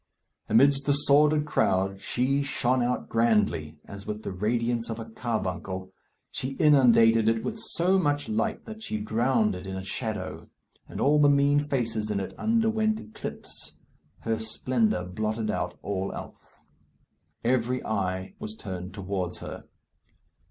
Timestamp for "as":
3.85-4.07